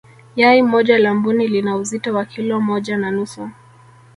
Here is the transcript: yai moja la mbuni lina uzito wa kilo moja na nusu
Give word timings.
yai 0.35 0.61
moja 0.61 0.97
la 0.97 1.13
mbuni 1.13 1.47
lina 1.47 1.75
uzito 1.75 2.13
wa 2.13 2.25
kilo 2.25 2.61
moja 2.61 2.97
na 2.97 3.11
nusu 3.11 3.49